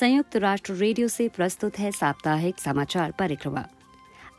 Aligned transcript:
संयुक्त 0.00 0.36
राष्ट्र 0.36 0.72
रेडियो 0.72 1.08
से 1.08 1.28
प्रस्तुत 1.28 1.78
है 1.78 1.92
साप्ताहिक 1.92 2.58
समाचार 2.58 3.10
परिक्रमा। 3.10 3.64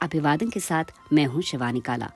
अभिवादन 0.01 0.49
के 0.49 0.59
साथ 0.59 0.83
मैं 1.13 1.25
हूँ 1.25 1.41
शिवानी 1.41 1.79
काला। 1.79 2.11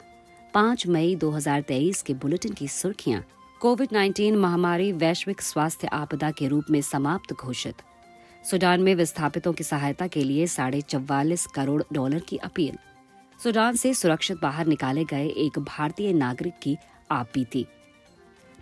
पाँच 0.53 0.87
मई 0.87 1.15
2023 1.15 2.01
के 2.01 2.13
बुलेटिन 2.13 2.53
की 2.53 2.67
सुर्खियाँ। 2.67 3.23
कोविड 3.59 3.89
19 3.93 4.35
महामारी 4.35 4.91
वैश्विक 4.91 5.41
स्वास्थ्य 5.41 5.87
आपदा 5.87 6.31
के 6.31 6.47
रूप 6.47 6.65
में 6.71 6.81
समाप्त 6.81 7.33
घोषित। 7.33 7.75
सूडान 8.51 8.81
में 8.81 8.95
विस्थापितों 8.95 9.53
की 9.53 9.63
सहायता 9.63 10.07
के 10.07 10.23
लिए 10.23 10.47
साढ़े 10.47 10.81
चौवालीस 10.81 11.45
करोड़ 11.45 11.83
डॉलर 11.93 12.19
की 12.19 12.37
अपील। 12.37 12.77
सूडान 13.43 13.75
से 13.75 13.93
सुरक्षित 13.93 14.37
बाहर 14.41 14.65
निकाले 14.65 15.03
गए 15.03 15.27
एक 15.27 15.59
भारतीय 15.59 16.13
नागरिक 16.13 16.53
की 16.63 16.77
आप 17.11 17.29
बीती। 17.33 17.65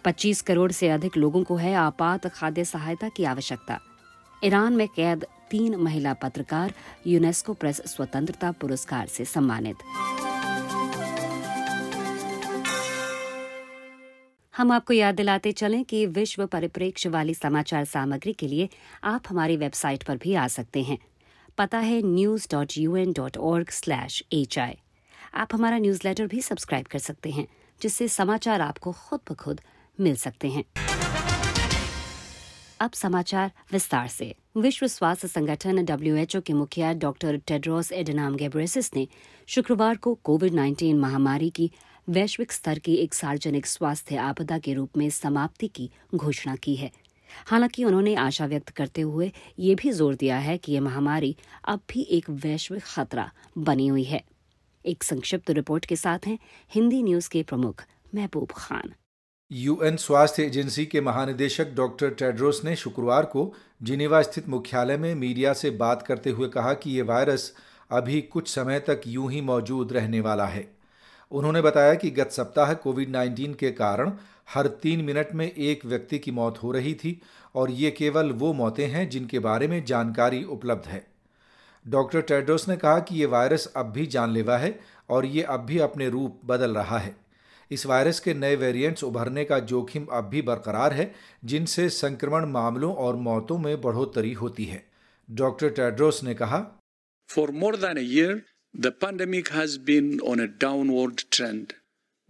25 0.06 0.42
करोड़ 0.42 0.72
से 0.72 0.90
अधिक 0.90 1.18
लोगों 1.18 1.44
को 1.44 1.56
है 1.56 1.76
आपात 1.76 2.28
खाद्य 2.28 2.66
सहायता 2.66 3.10
की 3.10 3.24
आवश्यकता। 3.24 3.80
ईरान 4.46 4.74
में 4.74 4.88
कैद 4.88 5.26
तीन 5.52 5.76
महिला 5.76 6.14
पत्रकार 6.14 6.74
यूनेस्को 7.08 7.54
प्रेस 7.54 7.82
स्वतंत्रता 7.86 8.52
पुरस्कार 8.52 9.08
से 9.08 9.26
सम्मानित। 9.26 9.78
हम 14.54 14.72
आपको 14.72 14.94
याद 14.94 15.16
दिलाते 15.16 15.52
चलें 15.52 15.84
कि 15.86 16.06
विश्व 16.06 16.46
परिप्रेक्ष्य 16.48 17.10
वाली 17.10 17.34
समाचार 17.34 17.86
सामग्री 17.86 18.34
के 18.34 18.48
लिए 18.48 18.70
आप 19.04 19.24
हमारी 19.30 19.58
वेबसाइट 19.58 20.04
पर 20.04 20.18
भी 20.18 20.36
आ 20.36 20.48
सकते 20.48 20.84
हैं। 20.84 20.98
पता 21.58 21.78
है 21.80 22.02
news 22.02 22.48
dot 22.52 22.78
U 22.78 22.96
N 22.96 23.14
dot 23.14 23.38
org 23.38 23.70
slash 23.70 24.24
H 24.34 24.60
I 24.60 24.78
आप 25.34 25.54
हमारा 25.54 25.78
न्यूज़लेटर 25.78 26.28
भी 26.28 26.42
सब्सक्राइब 26.42 26.86
कर 26.86 27.00
सकते 27.00 27.30
हैं, 27.30 27.48
जिससे 27.82 28.08
समाचार 28.08 28.62
आपको 28.62 28.92
खुद 28.92 29.20
ब 29.32 29.36
खुद 29.36 29.62
मिल 30.00 30.16
सकते 30.16 30.50
हैं। 30.50 30.64
अब 32.84 32.92
समाचार 32.92 33.52
विस्तार 33.72 34.08
से। 34.08 34.26
विश्व 34.58 34.88
स्वास्थ्य 34.88 35.28
संगठन 35.28 35.84
डब्ल्यूएचओ 35.86 36.40
के 36.42 36.54
मुखिया 36.54 36.94
डॉक्टर 36.94 37.38
टेड्रोस 37.38 37.92
एडनाम 37.92 38.36
गेब्रेसिस 38.36 38.90
ने 38.96 39.08
शुक्रवार 39.48 39.96
को 39.98 40.14
कोविड 40.24 40.54
19 40.54 40.94
महामारी 40.94 41.50
की 41.50 41.70
वैश्विक 42.10 42.52
स्तर 42.52 42.80
की 42.80 42.96
एक 42.96 43.14
सार्वजनिक 43.14 43.66
स्वास्थ्य 43.66 44.16
आपदा 44.16 44.58
के 44.60 44.74
रूप 44.74 44.98
में 44.98 45.10
समाप्ति 45.10 45.68
की 45.68 45.90
घोषणा 46.16 46.56
की 46.56 46.76
है। 46.76 46.92
हालाँकि 47.48 47.84
उन्होंने 47.84 48.16
आशा 48.16 48.46
व्यक्त 48.46 48.70
करते 48.70 49.02
हुए 49.02 49.32
ये 49.60 49.76
भी 49.76 49.92
ज़ोर 49.92 50.16
दिया 50.16 50.38
है 50.38 50.58
कि 50.58 50.72
यह 50.72 50.82
महामारी 50.82 51.36
अब 51.68 51.82
भी 51.90 52.02
एक 52.12 52.30
वैश्विक 52.30 52.84
खतरा 52.84 53.32
बनी 53.58 53.88
हुई 53.88 54.04
है। 54.04 54.24
एक 54.86 55.04
संक्षिप्त 55.04 55.52
रिपोर्ट 55.52 55.86
के 55.86 55.96
साथ 55.96 56.28
हैं 56.28 56.38
हिंदी 56.74 57.02
न्यूज़ 57.04 57.30
के 57.30 57.44
प्रमुख 57.44 57.86
महबूब 58.16 58.52
खान। 58.52 58.94
यूएन 59.56 59.98
स्वास्थ्य 59.98 60.44
एजेंसी 60.44 60.86
के 60.86 61.02
महानिदेशक 61.02 61.74
डॉक्टर 61.76 62.10
टेड्रोस 62.10 62.62
ने 62.66 62.76
शुक्रवार 62.76 63.26
को 63.26 63.54
जिनेवा 63.84 64.22
स्थित 64.22 64.48
मुख्यालय 64.50 64.98
में 64.98 65.14
मीडिया 65.16 65.54
से 65.54 65.70
बात 65.70 66.02
करते 66.02 66.30
हुए 66.30 66.48
कहा 66.50 66.74
कि 66.74 66.92
ये 66.92 67.02
वायरस 67.02 67.54
अभी 67.92 68.22
कुछ 68.22 68.48
समय 68.48 68.80
तक 68.80 69.02
यूँ 69.08 69.32
ही 69.32 69.42
मौजूद 69.42 69.94
रहने 69.94 70.20
वाला 70.20 70.46
है। 70.46 70.68
उन्होंने 71.32 71.62
बताया 71.62 71.94
कि 71.94 72.10
गत 72.10 72.32
सप्ताह 72.32 72.74
कोविड 72.74 73.12
19 73.12 73.56
के 73.56 73.72
कारण 73.72 74.12
हर 74.54 74.68
तीन 74.68 75.06
मिनट 75.06 75.36
में 75.36 75.52
एक 75.52 75.86
व्यक्ति 75.86 76.20
की 76.20 76.32
मौत 76.32 76.64
हो 76.64 76.72
रही 76.72 76.94
थी 76.94 77.20
और 77.56 77.72
ये 77.72 77.92
केवल 77.92 78.32
वो 78.32 78.54
मौतें 78.54 78.88
हैं 78.88 79.10
जिनके 79.10 79.40
बारे 79.40 79.68
में 79.68 79.84
जानकारी 79.86 80.44
उपलब्ध 80.44 80.88
है। 80.88 81.06
डॉक्टर 81.88 82.22
टेड्रोस 82.22 82.70
ने 82.70 82.78
कहा 82.78 83.00
कि 83.00 83.20
ये 83.20 83.26
वायरस 83.26 83.74
अब 83.76 83.86
भी 83.86 84.06
जानलेवा 84.06 84.58
है 84.58 84.80
और 85.10 85.26
ये 85.26 85.42
अब 85.42 85.60
भी 85.60 85.80
अपने 85.80 86.10
रूप 86.10 86.42
बदल 86.46 86.76
रहा 86.76 86.98
है। 86.98 87.23
इस 87.74 87.86
वायरस 87.86 88.20
के 88.20 88.34
नए 88.34 88.56
वेरिएंट्स 88.56 89.04
उभरने 89.04 89.44
का 89.46 89.60
जोखिम 89.72 90.06
अब 90.12 90.30
भी 90.30 90.42
बरकरार 90.42 90.94
है, 90.94 91.14
जिनसे 91.46 91.90
संक्रमण 91.90 92.46
मामलों 92.52 92.94
और 92.96 93.16
मौतों 93.28 93.58
में 93.58 93.76
बढ़ोतरी 93.82 94.34
होती 94.34 94.66
है 94.66 94.84
डॉक्टर 95.30 95.70
टेड्रोस 95.70 96.24
ने 96.24 96.34
कहा 96.34 96.60
for 97.30 97.52
more 97.52 97.76
than 97.76 97.98
year 97.98 98.42
the 98.76 98.94
pandemic 99.02 99.52
has 99.52 99.80
been 99.80 100.20
on 100.20 100.42
a 100.42 100.52
downward 100.62 101.22
trend 101.32 101.74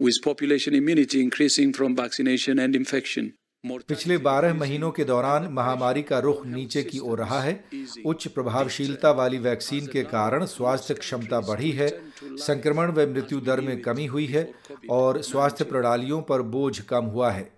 with 0.00 0.16
population 0.22 0.74
immunity 0.74 1.20
increasing 1.22 1.72
from 1.72 1.92
vaccination 1.96 2.58
and 2.58 2.76
infection. 2.76 3.26
पिछले 3.64 4.18
12 4.18 4.54
महीनों 4.54 4.90
के 4.90 5.04
दौरान 5.04 5.48
महामारी 5.52 6.02
का 6.02 6.18
रुख 6.18 6.44
नीचे 6.46 6.82
की 6.82 6.98
ओर 6.98 7.18
रहा 7.18 7.40
है। 7.40 7.64
उच्च 8.06 8.26
प्रभावशीलता 8.28 9.10
वाली 9.10 9.38
वैक्सीन 9.38 9.86
के 9.86 10.02
कारण 10.02 10.44
स्वास्थ्य 10.44 10.94
क्षमता 10.94 11.40
बढ़ी 11.40 11.70
है 11.70 11.88
संक्रमण 12.22 12.90
व 12.90 13.06
मृत्यु 13.06 13.40
दर 13.40 13.60
में 13.60 13.80
कमी 13.82 14.06
हुई 14.06 14.26
है 14.26 14.52
और 14.90 15.22
स्वास्थ्य 15.22 15.64
प्रणालियों 15.64 16.20
पर 16.22 16.42
बोझ 16.42 16.80
कम 16.80 17.04
हुआ 17.04 17.30
है। 17.30 17.50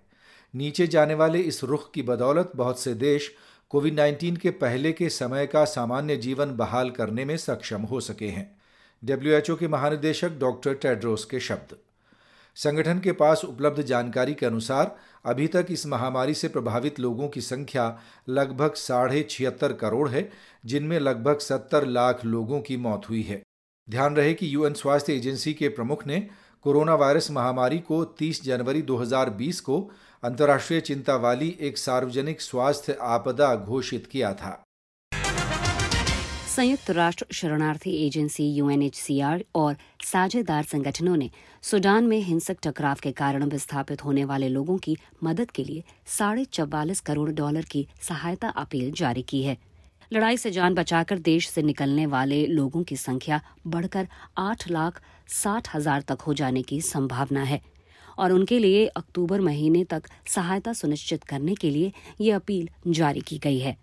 नीचे 0.53 0.87
जाने 0.87 1.13
वाले 1.13 1.39
इस 1.39 1.63
रुख 1.63 1.91
की 1.93 2.01
बदौलत 2.01 2.51
बहुत 2.55 2.79
से 2.79 2.93
देश 2.93 3.31
कोविड 3.69 3.99
19 3.99 4.37
के 4.37 4.49
पहले 4.49 4.91
के 4.91 5.09
समय 5.09 5.47
का 5.47 5.65
सामान्य 5.65 6.17
जीवन 6.17 6.55
बहाल 6.55 6.89
करने 6.89 7.25
में 7.25 7.37
सक्षम 7.37 7.81
हो 7.81 7.99
सके 7.99 8.27
हैं। 8.27 8.49
डब्ल्यूएचओ 9.03 9.55
के 9.55 9.67
महानिदेशक 9.67 10.39
डॉक्टर 10.39 10.73
टेड्रोस 10.73 11.25
के 11.25 11.39
शब्द। 11.39 11.75
संगठन 12.57 12.99
के 12.99 13.11
पास 13.11 13.45
उपलब्ध 13.45 13.81
जानकारी 13.81 14.33
के 14.33 14.45
अनुसार, 14.45 14.95
अभी 15.25 15.47
तक 15.47 15.65
इस 15.69 15.85
महामारी 15.85 16.33
से 16.33 16.47
प्रभावित 16.47 16.99
लोगों 16.99 17.27
की 17.29 17.41
संख्या 17.41 17.99
लगभग 18.29 18.73
साढ़े 18.73 19.27
छिहत्तर 19.29 19.73
करोड़ 19.73 20.09
है, 20.09 20.31
जिनमें 20.65 20.99
लगभग 20.99 21.39
सत्तर 21.39 21.85
लाख 21.85 22.25
लोगों 22.25 22.61
की 22.61 22.77
मौत 22.77 23.09
हुई 23.09 23.21
है। 23.21 23.41
ध्यान 23.89 24.15
रहे 24.15 24.33
कि 24.33 24.55
यूएन 24.55 24.73
स्वास्थ्य 24.73 25.13
एजेंसी 25.13 25.53
के 25.53 25.69
प्रमुख 25.69 26.07
ने 26.07 26.27
कोरोना 26.63 26.95
वायरस 26.95 27.31
महामारी 27.31 27.79
को 27.79 28.03
30 28.05 28.43
जनवरी 28.43 28.81
2020 28.81 29.59
को 29.59 29.91
अंतर्राष्ट्रीय 30.23 30.81
चिंता 30.81 31.15
वाली 31.15 31.57
एक 31.61 31.77
सार्वजनिक 31.77 32.41
स्वास्थ्य 32.41 32.97
आपदा 33.01 33.55
घोषित 33.55 34.07
किया 34.07 34.33
था। 34.33 34.63
संयुक्त 36.57 36.89
राष्ट्र 36.89 37.25
शरणार्थी 37.31 37.91
एजेंसी 38.05 38.43
यूएनएचसीआर 38.51 39.43
और 39.55 39.75
साझेदार 40.03 40.63
संगठनों 40.63 41.15
ने 41.17 41.29
सूडान 41.63 42.03
में 42.03 42.17
हिंसक 42.19 42.57
टकराव 42.63 42.97
के 43.03 43.11
कारण 43.11 43.43
विस्थापित 43.43 44.03
होने 44.05 44.23
वाले 44.25 44.49
लोगों 44.49 44.77
की 44.77 44.97
मदद 45.23 45.51
के 45.51 45.63
लिए 45.63 45.83
साढ़े 46.07 46.45
चौवालीस 46.51 46.99
करोड़ 47.01 47.29
डॉलर 47.31 47.65
की 47.71 47.85
सहायता 48.01 48.49
अपील 48.57 48.91
जारी 48.93 49.21
की 49.23 49.43
है। 49.43 49.57
लड़ाई 50.11 50.37
से 50.37 50.51
जान 50.51 50.73
बचाकर 50.73 51.19
देश 51.21 51.49
से 51.49 51.61
निकलने 51.63 52.05
वाले 52.07 52.45
लोगों 52.47 52.83
की 52.83 52.95
संख्या 52.97 53.41
बढ़कर 53.67 54.07
आठ 54.39 54.69
लाख 54.71 55.01
साठ 55.35 55.75
हज़ार 55.75 56.01
तक 56.01 56.21
हो 56.21 56.33
जाने 56.33 56.61
की 56.61 56.81
संभावना 56.83 57.43
है 57.45 57.61
और 58.17 58.31
उनके 58.31 58.59
लिए 58.59 58.85
अक्टूबर 58.97 59.41
महीने 59.43 59.83
तक 59.83 60.09
सहायता 60.27 60.73
सुनिश्चित 60.75 61.23
करने 61.25 61.55
के 61.55 61.69
लिए 61.69 61.91
ये 62.21 62.31
अपील 62.33 62.69
जारी 62.89 63.21
की 63.21 63.37
गई 63.37 63.59
है। 63.59 63.77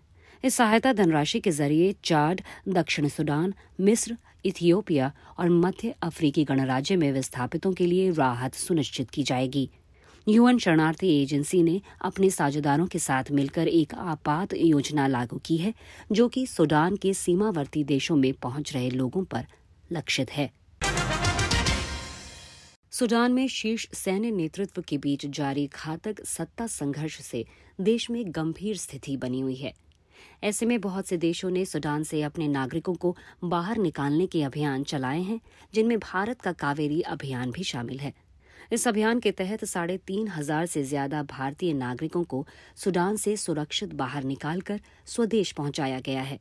इस 0.45 0.55
सहायता 0.55 0.91
धनराशि 0.93 1.39
के 1.39 1.51
ज़रिए 1.51 1.95
चाड, 2.03 2.41
दक्षिण 2.67 3.07
सूडान, 3.07 3.53
मिस्र, 3.79 4.17
इथियोपिया 4.45 5.11
और 5.39 5.49
मध्य 5.49 5.93
अफ्रीकी 6.03 6.43
गणराज्य 6.43 6.95
में 6.95 7.11
विस्थापितों 7.11 7.71
के 7.73 7.85
लिए 7.85 8.11
राहत 8.11 8.53
सुनिश्चित 8.53 9.09
की 9.09 9.23
जाएगी। 9.23 9.69
यूएन 10.27 10.57
शरणार्थी 10.57 11.09
एजेंसी 11.21 11.61
ने 11.63 11.81
अपने 12.01 12.29
साझेदारों 12.29 12.85
के 12.85 12.99
साथ 12.99 13.31
मिलकर 13.31 13.67
एक 13.67 13.93
आपात 13.93 14.53
योजना 14.53 15.07
लागू 15.07 15.37
की 15.45 15.57
है, 15.57 15.73
जो 16.11 16.27
कि 16.27 16.45
सूडान 16.47 16.95
के 16.95 17.13
सीमावर्ती 17.13 17.83
देशों 17.83 18.15
में 18.15 18.33
पहुँच 18.33 18.73
रहे 18.73 18.89
लोगों 18.89 19.23
पर 19.23 19.45
लक्षित 19.91 20.31
है। 20.31 20.51
सूडान 22.91 23.31
में 23.31 23.47
शीर्ष 23.47 23.87
सैन्य 23.93 24.31
नेतृत्व 24.31 24.81
के 24.81 24.97
बीच 24.97 25.25
जारी 25.25 25.67
घातक 25.67 26.23
सत्ता 26.25 26.67
संघर्ष 26.67 27.19
से 27.21 27.45
देश 27.81 28.09
में 28.09 28.23
गंभीर 28.27 28.77
स्थिति 28.77 29.17
बनी 29.17 29.39
हुई 29.39 29.55
है। 29.55 29.73
ऐसे 30.43 30.65
में 30.65 30.79
बहुत 30.81 31.07
से 31.07 31.17
देशों 31.17 31.49
ने 31.49 31.65
सूडान 31.65 32.03
से 32.03 32.21
अपने 32.23 32.47
नागरिकों 32.47 32.93
को 32.95 33.15
बाहर 33.45 33.77
निकालने 33.77 34.27
के 34.27 34.43
अभियान 34.43 34.83
चलाए 34.83 35.21
हैं, 35.21 35.39
जिनमें 35.73 35.99
भारत 35.99 36.41
का 36.41 36.51
कावेरी 36.53 37.01
अभियान 37.03 37.51
भी 37.51 37.63
शामिल 37.63 37.99
है। 37.99 38.13
इस 38.71 38.87
अभियान 38.87 39.19
के 39.19 39.31
तहत 39.33 39.63
साढ़े 39.65 39.97
तीन 39.97 40.27
हज़ार 40.27 40.65
से 40.65 40.83
ज़्यादा 40.83 41.21
भारतीय 41.23 41.73
नागरिकों 41.75 42.23
को 42.23 42.45
सूडान 42.75 43.15
से 43.15 43.35
सुरक्षित 43.37 43.93
बाहर 43.95 44.23
निकालकर 44.23 44.79
स्वदेश 45.05 45.51
पहुँचाया 45.51 45.99
गया 45.99 46.21
है। 46.21 46.39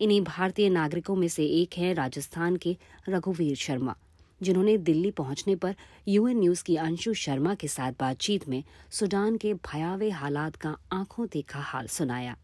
इन्हीं 0.00 0.20
भारतीय 0.22 0.68
नागरिकों 0.70 1.16
में 1.16 1.28
से 1.28 1.46
एक 1.54 1.78
है 1.78 1.92
राजस्थान 1.94 2.56
के 2.56 2.76
रघुवीर 3.08 3.56
शर्मा, 3.56 3.94
जिन्होंने 4.40 4.76
दिल्ली 4.78 5.10
पहुँचने 5.10 5.54
पर 5.56 5.74
यूएन 6.08 6.38
न्यूज़ 6.38 6.62
की 6.64 6.76
अंशु 6.78 7.14
शर्मा 7.16 7.54
के 7.54 7.68
साथ 7.68 7.92
बातचीत 8.00 8.48
में 8.48 8.62
सूडान 8.90 9.36
के 9.36 9.54
भयावह 9.54 10.16
हालात 10.16 10.56
का 10.56 10.76
आँखों 10.92 11.26
देखा 11.32 11.60
हाल 11.60 11.86
सुनाया। 11.88 12.36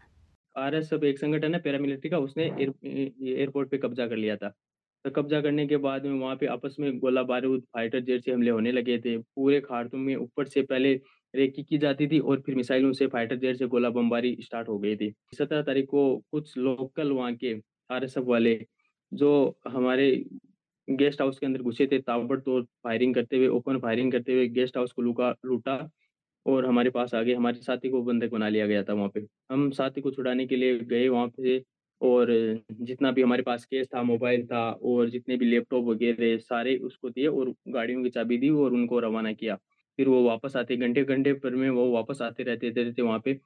आर 0.56 0.74
एस 0.74 0.92
एक 0.94 1.18
संगठन 1.18 1.54
है, 1.54 1.60
पैरामिलिट्री 1.60 2.10
का, 2.10 2.18
उसने 2.18 2.44
एयरपोर्ट 2.44 3.70
पे 3.70 3.78
कब्जा 3.78 4.06
कर 4.08 4.16
लिया 4.16 4.36
था। 4.36 4.52
तो 5.04 5.10
कब्जा 5.10 5.40
करने 5.40 5.66
के 5.66 5.76
बाद 5.76 6.04
में 6.06 6.18
वहाँ 6.20 6.36
पे 6.36 6.46
आपस 6.46 6.76
में 6.80 6.98
गोला 6.98 7.22
बारूद 7.22 7.62
फाइटर 7.74 8.00
जेट 8.00 8.24
से 8.24 8.32
हमले 8.32 8.50
होने 8.50 8.72
लगे 8.72 8.98
थे। 8.98 9.16
पूरे 9.18 9.60
खारतूम 9.60 10.00
में 10.00 10.14
ऊपर 10.16 10.46
से 10.46 10.62
पहले 10.62 10.94
रेकी 11.34 11.62
की 11.62 11.78
जाती 11.78 12.06
थी 12.08 12.18
और 12.18 12.40
फिर 12.46 12.54
मिसाइलों 12.54 12.92
से 12.92 13.06
फाइटर 13.06 13.36
जेट 13.36 13.56
से 13.56 13.66
गोला 13.66 13.90
बमबारी 13.90 14.36
स्टार्ट 14.40 14.68
हो 14.68 14.78
गई 14.78 14.96
थी। 14.96 15.12
सत्रह 15.38 15.62
तारीख 15.62 15.86
को 15.86 16.04
कुछ 16.32 16.56
लोकल 16.58 17.12
वहाँ 17.12 17.34
के 17.34 17.54
RSF 17.92 18.24
वाले, 18.26 18.58
जो 19.12 19.58
हमारे 19.68 20.10
गेस्ट 20.88 21.20
हाउस 21.20 21.38
के 21.38 21.46
अंदर 21.46 21.62
घुसे 21.62 21.86
थे, 21.86 21.98
ताबड़तोड़ 21.98 22.62
फायरिंग 22.84 23.14
करते 23.14 23.36
हुए, 23.36 23.46
ओपन 23.48 23.78
फायरिंग 23.78 24.12
करते 24.12 24.32
हुए 24.32 24.48
गेस्ट 24.48 24.76
हाउस 24.76 24.92
को 24.92 25.02
लूटा। 25.02 25.76
और 26.46 26.66
हमारे 26.66 26.90
पास 26.90 27.14
आ 27.14 27.22
गए 27.22 27.34
हमारे 27.34 27.60
साथी 27.60 27.90
को 27.90 28.02
बंधक 28.02 28.30
बना 28.30 28.48
लिया 28.48 28.66
गया 28.66 28.82
था 28.84 28.92
वहाँ 28.92 29.08
पे। 29.08 29.26
हम 29.50 29.70
साथी 29.72 30.00
को 30.00 30.10
छुड़ाने 30.10 30.46
के 30.46 30.56
लिए 30.56 30.78
गए 30.80 31.08
वहाँ 31.08 31.28
पे 31.36 31.62
और 32.00 32.28
जितना 32.72 33.10
भी 33.12 33.22
हमारे 33.22 33.42
पास 33.42 33.64
केस 33.64 33.86
था 33.94 34.02
मोबाइल 34.02 34.46
था 34.46 34.60
और 34.72 35.08
जितने 35.10 35.36
भी 35.36 35.46
लैपटॉप 35.46 35.84
वगैरह 35.86 36.36
सारे 36.38 36.76
उसको 36.78 37.10
दिए 37.10 37.26
और 37.28 37.54
गाड़ियों 37.68 38.02
की 38.04 38.10
चाबी 38.10 38.38
दी 38.38 38.50
और 38.50 38.72
उनको 38.72 38.98
रवाना 39.00 39.32
किया। 39.32 39.56
फिर 39.98 40.08
वो 40.08 40.22
वापस 40.24 40.56
आते 40.56 40.76
घंटे 40.76 41.04
घंटे 41.04 41.32
पर 41.34 41.54
में 41.54 41.68
वो 41.70 41.90
वापस 41.92 42.22
आते 42.22 42.42
रहते 42.42 42.70
थे, 42.72 42.92
थे 42.92 43.02
वहाँ 43.02 43.18
पे 43.24 43.38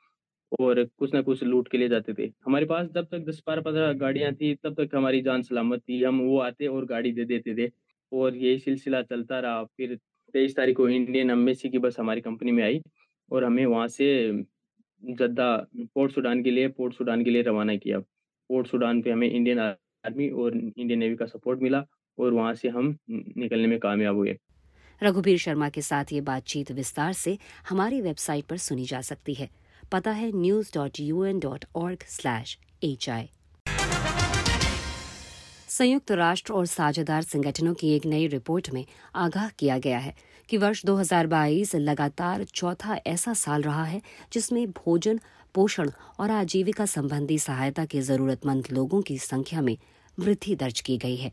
और 0.60 0.82
कुछ 0.98 1.14
ना 1.14 1.20
कुछ 1.22 1.42
लूट 1.44 1.68
के 1.68 1.78
ले 1.78 1.88
जाते 1.88 2.14
थे। 2.14 2.30
हमारे 2.46 2.66
पास 2.66 2.86
जब 2.94 3.06
तक 3.06 3.24
दस 3.26 3.42
बारह 3.46 3.62
पंद्रह 3.62 3.92
गाड़ियाँ 3.94 4.32
थी 4.34 4.54
तब 4.56 4.74
तक 4.76 4.94
हमारी 4.94 5.20
जान 5.22 5.42
सलामत 5.42 5.80
थी। 5.82 6.02
हम 6.04 6.20
वो 6.22 6.38
आते 6.40 6.66
और 6.68 6.84
गाड़ी 6.86 7.12
दे 7.12 7.24
देते 7.26 7.54
थे 7.58 7.70
और 8.12 8.36
यही 8.36 8.58
सिलसिला 8.58 9.02
चलता 9.02 9.40
रहा। 9.40 9.64
फिर 9.66 9.98
तेईस 10.34 10.56
तारीख 10.56 10.76
को 10.76 10.88
इंडियन 10.88 11.30
अम्बेसी 11.30 11.68
की 11.68 11.78
बस 11.78 11.96
हमारी 11.98 12.20
कंपनी 12.20 12.52
में 12.52 12.62
आई 12.64 12.80
और 13.30 13.44
हमें 13.44 13.64
वहाँ 13.66 13.86
से 13.88 14.08
जद्दा 15.02 15.54
पोर्ट 15.76 16.12
सूडान 16.12 16.42
के 16.42 16.50
लिए, 16.50 16.68
पोर्ट 16.68 16.94
सूडान 16.94 17.24
के 17.24 17.30
लिए 17.30 17.42
रवाना 17.42 17.76
किया। 17.76 17.98
पोर्ट 17.98 18.66
सूडान 18.66 19.02
पे 19.02 19.10
हमें 19.10 19.30
इंडियन 19.30 19.58
आर्मी 19.58 20.28
और 20.30 20.56
इंडियन 20.56 20.98
नेवी 20.98 21.16
का 21.16 21.26
सपोर्ट 21.26 21.62
मिला 21.62 21.84
और 22.18 22.32
वहाँ 22.32 22.54
से 22.54 22.68
हम 22.68 22.96
निकलने 23.10 23.66
में 23.66 23.78
कामयाब 23.78 24.16
हुए। 24.16 24.36
रघुबीर 25.02 25.38
शर्मा 25.38 25.68
के 25.68 25.82
साथ 25.82 26.12
ये 26.12 26.20
बातचीत 26.20 26.72
विस्तार 26.72 27.12
से 27.12 27.36
हमारी 27.68 28.00
वेबसाइट 28.00 28.44
पर 28.44 28.56
सुनी 28.58 28.84
जा 28.84 29.00
सकती 29.00 29.34
है। 29.34 29.48
पता 29.92 30.10
है 30.10 30.30
news 30.36 30.72
dot 30.74 31.00
U 31.00 31.24
N 31.24 31.38
dot 31.38 31.64
org 31.76 32.02
slash 32.08 32.58
H 32.84 33.08
I 33.10 33.28
संयुक्त 35.78 36.10
राष्ट्र 36.10 36.52
और 36.52 36.66
साझेदार 36.66 37.22
संगठनों 37.22 37.74
की 37.74 37.94
एक 37.96 38.06
नई 38.06 38.26
रिपोर्ट 38.26 38.70
में 38.70 38.84
आगाह 39.14 39.48
किया 39.48 39.78
गया 39.78 39.98
है 39.98 40.14
कि 40.48 40.56
वर्ष 40.56 40.84
2022 40.86 41.74
लगातार 41.74 42.44
चौथा 42.44 42.96
ऐसा 43.06 43.34
साल 43.34 43.62
रहा 43.62 43.84
है 43.84 44.00
जिसमें 44.32 44.70
भोजन, 44.70 45.20
पोषण 45.54 45.90
और 46.18 46.30
आजीविका 46.30 46.86
संबंधी 46.86 47.38
सहायता 47.38 47.84
के 47.84 48.00
जरूरतमंद 48.00 48.68
लोगों 48.72 49.02
की 49.02 49.18
संख्या 49.18 49.60
में 49.60 49.76
वृद्धि 50.18 50.54
दर्ज 50.54 50.80
की 50.80 50.96
गई 50.98 51.16
है। 51.16 51.32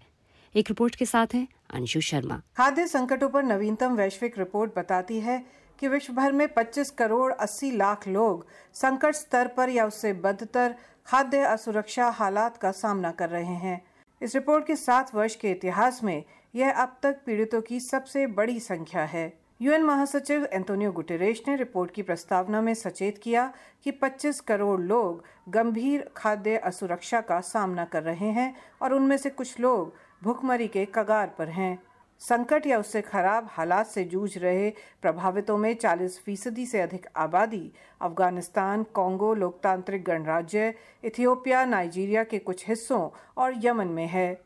एक 0.55 0.69
रिपोर्ट 0.69 0.95
के 0.95 1.05
साथ 1.05 1.33
हैं 1.33 1.47
अंशु 1.73 2.01
शर्मा। 2.01 2.41
खाद्य 2.57 2.87
संकटों 2.87 3.29
पर 3.29 3.43
नवीनतम 3.43 3.95
वैश्विक 3.95 4.39
रिपोर्ट 4.39 4.77
बताती 4.77 5.19
है 5.19 5.45
कि 5.79 5.87
विश्व 5.87 6.13
भर 6.13 6.31
में 6.31 6.47
25 6.53 6.89
करोड़ 6.89 7.31
80 7.33 7.71
लाख 7.71 8.07
लोग 8.07 8.45
संकट 8.73 9.15
स्तर 9.15 9.47
पर 9.47 9.69
या 9.69 9.85
उससे 9.85 10.13
बदतर 10.13 10.75
खाद्य 11.07 11.43
असुरक्षा 11.47 12.09
हालात 12.09 12.57
का 12.57 12.71
सामना 12.71 13.11
कर 13.11 13.29
रहे 13.29 13.59
हैं। 13.65 13.81
इस 14.21 14.35
रिपोर्ट 14.35 14.65
के 14.67 14.75
सात 14.75 15.13
वर्ष 15.15 15.35
के 15.35 15.51
इतिहास 15.51 16.03
में 16.03 16.23
यह 16.55 16.71
अब 16.71 16.95
तक 17.03 17.19
पीड़ितों 17.25 17.61
की 17.61 17.79
सबसे 17.79 18.27
बड़ी 18.27 18.59
संख्या 18.59 19.03
है। 19.03 19.33
यूएन 19.61 19.83
महासचिव 19.83 20.47
एंटोनियो 20.53 20.91
गुटेरेश 20.91 21.41
ने 21.47 21.55
रिपोर्ट 21.55 21.91
की 21.91 22.01
प्रस्तावना 22.01 22.61
में 22.61 22.73
सचेत 22.73 23.17
किया 23.17 23.53
कि 23.83 23.91
25 23.91 24.39
करोड़ 24.39 24.79
लोग 24.81 25.23
गंभीर 25.49 26.09
खाद्य 26.17 26.57
असुरक्षा 26.57 27.21
का 27.21 27.39
सामना 27.39 27.85
कर 27.85 28.03
रहे 28.03 28.29
हैं 28.31 28.53
और 28.81 28.93
उनमें 28.93 29.17
से 29.17 29.29
कुछ 29.29 29.59
लोग 29.59 29.93
भुखमरी 30.23 30.67
के 30.67 30.85
कगार 30.85 31.35
पर 31.37 31.49
हैं। 31.49 31.77
संकट 32.19 32.67
या 32.67 32.79
उससे 32.79 33.01
खराब 33.01 33.47
हालात 33.51 33.87
से 33.87 34.03
जूझ 34.03 34.37
रहे 34.37 34.69
प्रभावितों 35.01 35.57
में 35.57 35.75
40 35.75 36.19
फ़ीसदी 36.19 36.65
से 36.65 36.81
अधिक 36.81 37.05
आबादी। 37.15 37.71
अफ़गानिस्तान, 38.01 38.83
कांगो 38.83 39.33
लोकतांत्रिक 39.33 40.03
गणराज्य, 40.03 40.73
इथियोपिया, 41.03 41.65
नाइजीरिया 41.65 42.23
के 42.23 42.39
कुछ 42.39 42.67
हिस्सों 42.67 43.09
और 43.37 43.53
यमन 43.65 43.87
में 43.87 44.07
है। 44.07 44.41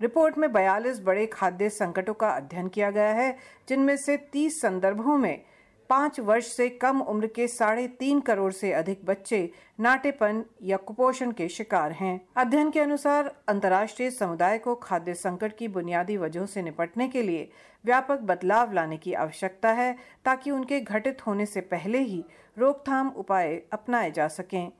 रिपोर्ट 0.00 0.38
में 0.38 0.52
42 0.52 1.00
बड़े 1.00 1.26
खाद्य 1.26 1.68
संकटों 1.70 2.14
का 2.14 2.28
अध्ययन 2.28 2.68
किया 2.68 2.90
गया 2.90 3.12
है, 3.12 3.36
जिनमें 3.68 3.96
से 3.96 4.16
30 4.16 4.60
संदर्भों 4.60 5.18
में 5.18 5.44
पाँच 5.90 6.20
वर्ष 6.20 6.46
से 6.46 6.68
कम 6.68 7.00
उम्र 7.00 7.26
के 7.26 7.46
साढ़े 7.48 7.86
तीन 7.88 8.20
करोड़ 8.20 8.52
से 8.52 8.72
अधिक 8.72 9.04
बच्चे 9.04 9.50
नाटेपन 9.80 10.42
या 10.62 10.76
कुपोषण 10.76 11.32
के 11.32 11.48
शिकार 11.48 11.92
हैं। 11.92 12.20
अध्ययन 12.36 12.70
के 12.70 12.80
अनुसार 12.80 13.32
अंतर्राष्ट्रीय 13.48 14.10
समुदाय 14.10 14.58
को 14.58 14.74
खाद्य 14.74 15.14
संकट 15.14 15.56
की 15.58 15.68
बुनियादी 15.68 16.16
वजहों 16.16 16.46
से 16.46 16.62
निपटने 16.62 17.08
के 17.08 17.22
लिए 17.22 17.50
व्यापक 17.84 18.20
बदलाव 18.20 18.72
लाने 18.72 18.96
की 18.96 19.12
आवश्यकता 19.12 19.72
है 19.72 19.96
ताकि 20.24 20.50
उनके 20.50 20.80
घटित 20.80 21.26
होने 21.26 21.46
से 21.46 21.60
पहले 21.60 21.98
ही 21.98 22.24
रोकथाम 22.58 23.08
उपाय 23.08 23.54
अपनाए 23.72 24.10
जा 24.10 24.28
सकें। 24.28 24.72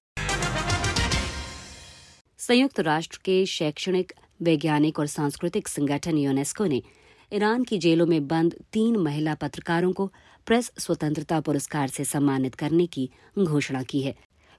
संयुक्त 2.38 2.80
राष्ट्र 2.80 3.18
के 3.24 3.44
शैक्षणिक, 3.46 4.12
वैज्ञानिक 4.42 4.98
और 4.98 5.06
सांस्कृतिक 5.06 5.68
संगठन 5.68 6.18
यूनेस्को 6.18 6.64
ने 6.64 6.82
ईरान 7.32 7.62
की 7.64 7.78
जेलों 7.78 8.06
में 8.06 8.26
बंद 8.28 8.54
तीन 8.72 8.96
महिला 8.96 9.34
पत्रकारों 9.34 9.92
को 9.92 10.12
प्रेस 10.46 10.72
स्वतंत्रता 10.78 11.40
पुरस्कार 11.40 11.88
से 11.88 12.04
सम्मानित 12.04 12.54
करने 12.54 12.86
की 12.86 13.10
घोषणा 13.38 13.82
की 13.82 14.02
है। 14.02 14.14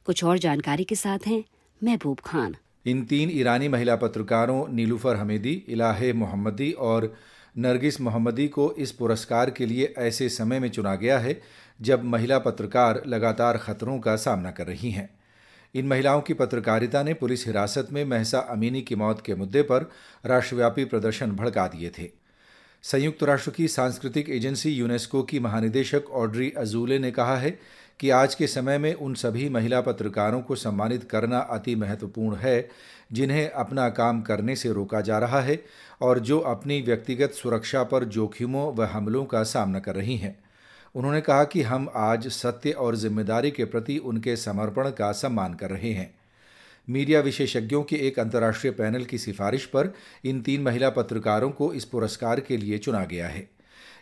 कुछ 0.06 0.24
और 0.24 0.38
जानकारी 0.38 0.84
के 0.84 0.96
साथ 0.96 1.28
हैं 1.28 1.44
महबूब 1.84 2.20
खान। 2.20 2.56
इन 2.86 3.06
तीन 3.06 3.30
ईरानी 3.30 3.68
महिला 3.68 3.96
पत्रकारों 3.96 4.68
नीलूफर 4.70 5.16
हमीदी, 5.16 5.66
इलाहे 5.68 6.14
मोहम्मदी 6.14 6.72
और 6.72 7.16
नरगिस 7.58 8.02
मोहम्मदी 8.02 8.48
को 8.48 8.72
इस 8.72 8.92
पुरस्कार 8.92 9.50
के 9.50 9.66
लिए 9.66 9.94
ऐसे 9.98 10.30
समय 10.30 10.60
में 10.60 10.70
चुना 10.70 10.96
गया 10.96 11.20
है 11.20 11.42
जब 11.82 12.04
महिला 12.04 12.40
पत्रकार 12.40 13.04
लगातार 13.08 13.58
खतरों 13.58 14.00
का 14.00 14.16
सामना 14.16 14.52
कर 14.52 14.68
रही 14.68 14.92
हैं। 14.92 15.10
इन 15.76 15.88
महिलाओं 15.88 16.22
की 16.22 16.34
पत्रकारिता 16.34 17.04
ने 17.04 17.14
पुलिस 17.14 17.48
हिरासत 17.48 17.88
में 17.92 18.06
महसा 18.06 18.40
अमीनी 18.40 18.82
की 18.82 18.96
मौत 18.96 19.22
के 19.26 19.36
मुद्दे 19.36 19.62
पर 19.62 19.92
राष्ट्रव्यापी 20.26 20.86
प्रदर्शन 20.86 21.32
भड़का 21.32 21.68
दिए 21.68 21.90
थे। 21.90 22.23
संयुक्त 22.84 23.24
राष्ट्र 23.24 23.52
की 23.52 23.68
सांस्कृतिक 23.68 24.30
एजेंसी 24.30 24.72
यूनेस्को 24.72 25.22
की 25.24 25.40
महानिदेशक 25.40 26.10
ऑड्री 26.12 26.52
अजूले 26.52 26.98
ने 27.00 27.12
कहा 27.12 27.38
है 27.38 27.50
कि 28.00 28.10
आज 28.10 28.36
के 28.36 28.48
समय 28.48 28.78
में 28.78 28.94
उन 28.94 29.14
सभी 29.14 29.50
महिला 29.50 29.80
पत्रकारों 29.82 30.42
को 30.42 30.56
सम्मानित 30.56 31.04
करना 31.04 31.40
अति 31.40 31.76
महत्वपूर्ण 31.76 32.36
है, 32.36 32.70
जिन्हें 33.12 33.50
अपना 33.50 33.90
काम 33.90 34.22
करने 34.22 34.56
से 34.56 34.72
रोका 34.74 35.02
जा 35.02 35.20
रहा 35.20 35.42
है 35.42 35.64
और 36.02 36.20
जो 36.20 36.40
अपनी 36.40 36.82
व्यक्तिगत 36.82 37.32
सुरक्षा 37.32 37.84
पर 37.84 38.04
जोखिमों 38.04 38.74
व 38.76 38.84
हमलों 38.84 39.26
का 39.26 39.44
सामना 39.44 39.80
कर 39.80 39.96
रही 39.96 40.18
हैं। 40.18 40.36
उन्होंने 40.96 41.22
कहा 41.22 41.44
कि 41.44 41.62
हम 41.62 41.90
आज 41.96 42.28
सत्य 42.28 42.72
और 42.72 42.96
ज़िम्मेदारी 42.96 43.52
के 43.52 43.66
प्रति 43.66 43.98
उनके 43.98 44.36
समर्पण 44.36 44.90
का 44.90 45.12
सम्मान 45.12 45.54
कर 45.54 45.70
रहे 45.70 45.92
हैं। 45.92 46.14
मीडिया 46.90 47.20
विशेषज्ञों 47.20 47.84
के 47.84 47.96
एक 47.96 48.20
अंतर्राष्ट्रीय 48.20 48.74
पैनल 48.74 49.04
की 49.04 49.18
सिफारिश 49.18 49.66
पर 49.66 49.94
इन 50.26 50.42
तीन 50.42 50.62
महिला 50.62 50.90
पत्रकारों 50.90 51.52
को 51.52 51.74
इस 51.74 51.86
पुरस्कार 51.86 52.40
के 52.40 52.58
लिए 52.58 52.78
चुना 52.78 53.06
गया 53.06 53.28
है। 53.28 53.50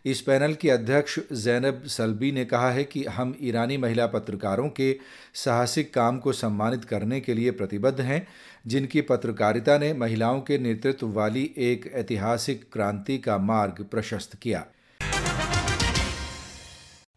इस 0.06 0.22
पैनल 0.22 0.54
की 0.54 0.70
अध्यक्ष 0.70 1.20
जैनब 1.32 1.84
सल्बी 1.86 2.32
ने 2.32 2.46
कहा 2.46 2.72
है 2.72 2.84
कि 2.84 3.04
हम 3.04 3.36
ईरानी 3.42 3.78
महिला 3.78 4.08
पत्रकारों 4.08 4.70
के 4.70 5.00
साहसिक 5.34 5.94
काम 5.94 6.18
को 6.20 6.34
सम्मानित 6.34 6.86
करने 6.86 7.22
के 7.22 7.34
लिए 7.34 7.52
प्रतिबद्ध 7.52 8.02
हैं, 8.02 8.28
जिनकी 8.68 9.02
पत्रकारिता 9.02 9.78
ने 9.78 9.94
महिलाओं 9.94 10.42
के 10.42 10.58
नेतृत्व 10.58 11.08
वाली 11.08 11.52
एक 11.58 11.92
ऐतिहासिक 11.94 12.66
क्रांति 12.74 13.18
का 13.18 13.38
मार्ग 13.38 13.86
प्रशस्त 13.92 14.36
किया। 14.36 14.66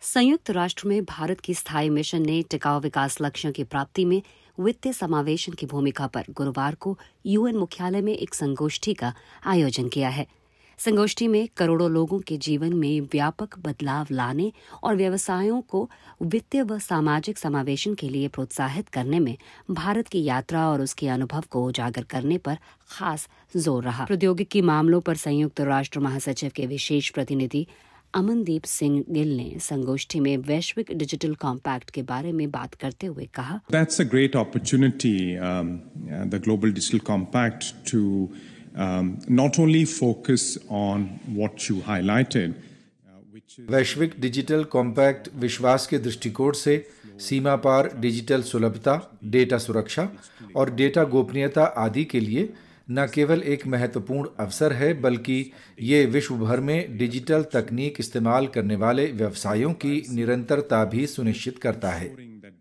संयुक्त 0.01 0.51
राष्ट्र 0.51 0.89
में 0.89 1.05
भारत 1.05 1.41
की 1.41 1.55
स्थायी 1.55 1.91
मिशन 1.91 2.27
ने 2.27 2.43
टिकाऊ 2.43 2.81
विकास 2.81 3.19
लक्ष्यों 3.23 3.53
की 3.53 3.65
प्राप्ति 3.65 4.05
में 4.05 4.23
वित्तीय 4.59 4.93
समावेशन 4.93 5.53
की 5.53 5.67
भूमिका 5.67 6.07
पर 6.07 6.25
गुरुवार 6.31 6.75
को 6.75 6.97
यूएन 7.27 7.57
मुख्यालय 7.57 8.01
में 8.01 8.13
एक 8.13 8.35
संगोष्ठी 8.35 8.95
का 8.95 9.13
आयोजन 9.47 9.89
किया 9.89 10.09
है। 10.09 10.27
संगोष्ठी 10.79 11.27
में 11.29 11.49
करोड़ों 11.57 11.91
लोगों 11.91 12.19
के 12.19 12.37
जीवन 12.37 12.73
में 12.73 13.01
व्यापक 13.03 13.59
बदलाव 13.59 14.07
लाने 14.11 14.51
और 14.83 14.97
व्यवसायों 14.97 15.61
को 15.61 15.89
वित्तीय 16.23 16.63
व 16.63 16.79
सामाजिक 16.79 17.39
समावेशन 17.39 17.95
के 17.95 18.09
लिए 18.09 18.29
प्रोत्साहित 18.29 18.89
करने 18.89 19.21
में 19.21 19.37
भारत 19.71 20.09
की 20.09 20.23
यात्रा 20.25 20.69
और 20.71 20.81
उसके 20.81 21.09
अनुभव 21.09 21.45
को 21.51 21.65
उजागर 21.65 22.03
करने 22.03 22.39
पर 22.39 22.59
खास 22.91 23.29
ज़ोर 23.57 23.85
रहा। 23.85 24.05
प्रौद्योगिकी 24.05 24.63
मामलों 24.63 25.01
पर 25.01 25.17
संयुक्त 25.17 25.61
राष्ट्र 25.61 26.01
महासचिव 26.01 26.53
के 26.57 26.67
विशेष 26.67 27.11
प्रतिनिधि 27.11 27.67
अमनदीप 28.15 28.65
सिंह 28.65 29.03
गिल 29.11 29.37
ने 29.37 29.59
संगोष्ठी 29.61 30.21
में 30.21 30.37
वैश्विक 30.49 30.93
डिजिटल 30.99 31.35
कॉम्पैक्ट 31.45 31.91
के 31.91 32.03
बारे 32.11 32.33
में 32.33 32.51
बात 32.51 32.75
करते 32.75 33.07
हुए 33.07 33.29
कहा 33.35 33.61
That's 33.71 34.01
a 34.01 34.09
great 34.15 34.37
opportunity, 34.43 35.15
um, 35.39 35.73
uh, 36.11 36.25
the 36.35 36.39
Global 36.39 36.75
Digital 36.79 37.01
Compact, 37.11 37.73
to 37.93 38.03
um, 38.77 39.11
not 39.41 39.59
only 39.59 39.85
focus 39.85 40.47
on 40.83 41.09
what 41.41 41.69
you 41.69 41.81
highlighted. 41.91 42.55
वैश्विक 43.71 44.15
डिजिटल 44.21 44.63
कॉम्पैक्ट 44.65 45.29
विश्वास 45.41 45.87
के 45.87 45.99
दृष्टिकोण 45.99 46.53
से 46.53 46.77
सीमा 47.21 47.55
पार 47.67 47.89
डिजिटल 48.01 48.43
सुलभता 48.43 48.95
डेटा 49.35 49.59
सुरक्षा 49.59 50.09
और 50.57 50.71
डेटा 50.75 51.05
गोपनीयता 51.13 51.65
आदि 51.85 52.05
के 52.05 52.21
लिए 52.21 52.49
न 52.91 53.07
केवल 53.07 53.43
एक 53.43 53.67
महत्वपूर्ण 53.67 54.29
अवसर 54.39 54.73
है 54.73 55.01
बल्कि 55.01 55.53
ये 55.81 56.07
विश्व 56.07 56.35
भर 56.37 56.61
में 56.61 56.99
डिजिटल 56.99 57.43
तकनीक 57.43 57.95
इस्तेमाल 58.01 58.47
करने 58.47 58.77
वाले 58.77 59.07
व्यवसायों 59.07 59.73
की 59.73 60.03
निरंतरता 60.11 60.85
भी 60.85 61.07
सुनिश्चित 61.07 61.59
करता 61.59 61.91
है। 61.91 62.17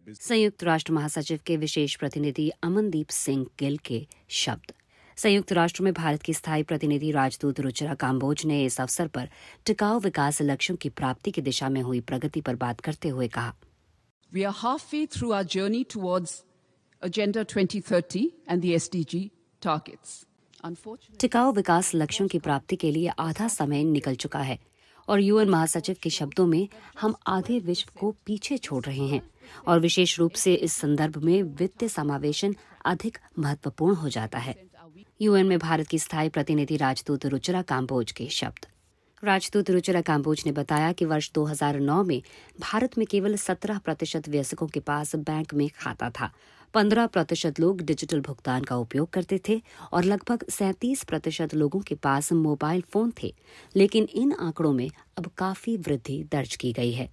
संयुक्त 0.10 0.64
राष्ट्र 0.64 0.94
महासचिव 0.94 1.40
के 1.46 1.58
विशेष 1.58 1.96
प्रतिनिधि 1.96 2.50
अमनदीप 2.64 3.10
सिंह 3.10 3.48
गिल 3.60 3.78
के 3.78 4.08
शब्द। 4.30 4.74
संयुक्त 5.18 5.54
राष्ट्र 5.54 5.84
में 5.84 5.94
भारत 5.94 6.22
की 6.22 6.34
स्थायी 6.34 6.64
प्रतिनिधि 6.64 7.12
राजदूत 7.12 7.60
रुचिरा 7.60 7.94
काम्बोज 7.94 8.46
ने 8.46 8.66
इस 8.66 8.82
अवसर 8.82 9.08
पर 9.08 9.30
टिकाऊ 9.66 10.00
विकास 10.00 10.42
लक्ष्यों 10.42 10.78
की 10.78 10.90
प्राप्ति 10.90 11.32
की 11.32 11.42
दिशा 11.42 11.70
में 11.70 11.82
हुई 11.82 12.02
प्रगति 12.02 12.42
पर 12.42 12.56
बात 12.56 12.80
करते 12.80 13.10
हुए 13.10 13.28
कहा। 13.28 13.56
We 14.36 14.42
are 14.46 14.56
halfway 14.64 15.06
through 15.16 15.32
our 15.32 15.46
journey 15.58 15.86
towards 15.96 16.32
Agenda 17.04 17.46
2030 17.46 18.26
and 18.50 18.62
the 18.62 18.76
SDG. 18.76 19.30
टिकाऊ 21.20 21.52
विकास 21.52 21.92
लक्ष्यों 21.96 22.28
की 22.28 22.40
प्राप्ति 22.40 22.76
के 22.76 22.92
लिए 22.92 23.12
आधा 23.20 23.48
समय 23.50 23.84
निकल 23.86 24.16
चुका 24.16 24.40
है 24.42 24.58
और 25.08 25.22
यूएन 25.22 25.50
महासचिव 25.50 25.96
के 26.04 26.10
शब्दों 26.10 26.46
में 26.48 26.68
हम 27.02 27.16
आधे 27.28 27.60
विश्व 27.60 27.92
को 28.00 28.12
पीछे 28.26 28.58
छोड़ 28.58 28.84
रहे 28.86 29.08
हैं 29.08 29.22
और 29.68 29.80
विशेष 29.80 30.18
रूप 30.20 30.34
से 30.34 30.54
इस 30.68 30.74
संदर्भ 30.74 31.18
में 31.24 31.42
वित्तीय 31.44 31.90
समावेशन 31.90 32.56
अधिक 32.86 33.18
महत्वपूर्ण 33.40 33.96
हो 33.96 34.10
जाता 34.10 34.40
है 34.40 34.56
यूएन 35.22 35.48
में 35.48 35.58
भारत 35.60 35.88
की 35.88 36.00
स्थायी 36.00 36.30
प्रतिनिधि 36.30 36.78
राजदूत 36.78 37.26
रुचिरा 37.26 37.62
काम्बोज 37.62 38.12
के 38.12 38.28
शब्द 38.32 38.66
राजदूत 39.24 39.70
रुचिरा 39.70 40.02
काम्बोज 40.02 40.44
ने 40.46 40.52
बताया 40.52 40.92
कि 40.92 41.06
वर्ष 41.06 41.32
2009 41.32 42.04
में 42.06 42.22
भारत 42.62 42.98
में 42.98 43.06
केवल 43.08 43.36
17 43.38 43.80
प्रतिशत 43.80 44.28
वयस्कों 44.30 44.68
के 44.68 44.80
पास 44.82 45.16
बैंक 45.22 45.54
में 45.54 45.68
खाता 45.80 46.10
था 46.10 46.32
15 46.74 47.08
प्रतिशत 47.08 47.60
लोग 47.60 47.82
डिजिटल 47.82 48.22
भुगतान 48.22 48.64
का 48.64 48.76
उपयोग 48.76 49.10
करते 49.10 49.40
थे 49.50 49.62
और 49.92 50.04
लगभग 50.04 50.46
37 50.50 51.04
प्रतिशत 51.04 51.54
लोगों 51.54 51.80
के 51.80 51.96
पास 51.96 52.32
मोबाइल 52.34 52.84
फ़ोन 52.94 53.14
थे, 53.24 53.34
लेकिन 53.76 54.08
इन 54.14 54.32
आंकड़ों 54.32 54.74
में 54.74 54.90
अब 55.18 55.32
काफ़ी 55.38 55.78
वृद्धि 55.78 56.24
दर्ज 56.32 56.56
की 56.56 56.74
गई 56.74 56.92
है। 56.92 57.10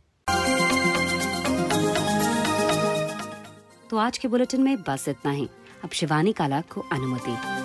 तो 3.90 3.96
आज 3.96 4.18
के 4.18 4.28
बुलेटिन 4.28 4.62
में 4.62 4.76
बस 4.82 5.08
इतना 5.08 5.32
ही। 5.32 5.48
अब 5.84 5.90
शिवानी 5.90 6.32
काला 6.32 6.60
को 6.60 6.80
अनुमति। 6.92 7.59